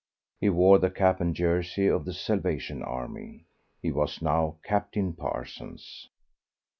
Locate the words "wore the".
0.49-0.89